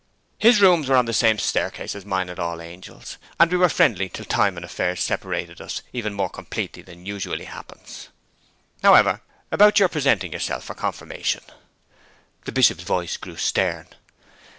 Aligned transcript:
His 0.39 0.59
rooms 0.59 0.89
were 0.89 0.95
on 0.95 1.05
the 1.05 1.13
same 1.13 1.37
staircase 1.37 1.93
with 1.93 2.07
mine 2.07 2.29
at 2.31 2.39
All 2.39 2.59
Angels, 2.59 3.17
and 3.39 3.51
we 3.51 3.57
were 3.59 3.69
friendly 3.69 4.09
till 4.09 4.25
time 4.25 4.57
and 4.57 4.65
affairs 4.65 4.99
separated 5.01 5.61
us 5.61 5.83
even 5.93 6.15
more 6.15 6.27
completely 6.27 6.81
than 6.81 7.05
usually 7.05 7.45
happens. 7.45 8.09
However, 8.81 9.21
about 9.51 9.77
your 9.77 9.89
presenting 9.89 10.33
yourself 10.33 10.63
for 10.63 10.73
confirmation.' 10.73 11.43
(The 12.45 12.51
Bishop's 12.51 12.81
voice 12.83 13.15
grew 13.15 13.37
stern.) 13.37 13.89